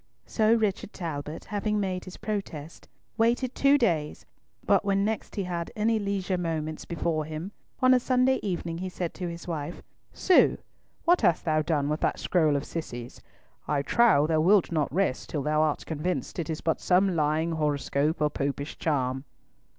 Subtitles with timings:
[0.25, 2.87] So Richard Talbot, having made his protest,
[3.19, 4.25] waited two days,
[4.65, 7.51] but when next he had any leisure moments before him,
[7.83, 10.57] on a Sunday evening, he said to his wife, "Sue,
[11.05, 13.21] what hast thou done with that scroll of Cissy's?
[13.67, 17.51] I trow thou wilt not rest till thou art convinced it is but some lying
[17.51, 19.23] horoscope or Popish charm."